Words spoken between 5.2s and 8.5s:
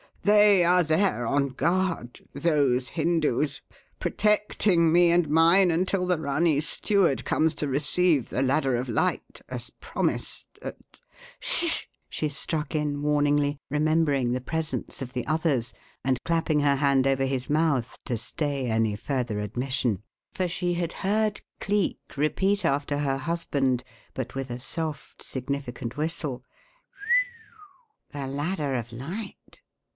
mine until the Ranee's steward comes to receive the